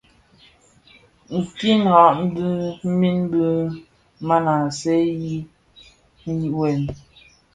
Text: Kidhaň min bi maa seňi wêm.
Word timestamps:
Kidhaň 1.57 2.17
min 2.99 3.17
bi 3.31 3.43
maa 4.27 4.57
seňi 4.79 5.35
wêm. 6.57 6.81